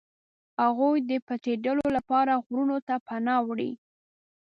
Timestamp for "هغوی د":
0.63-1.11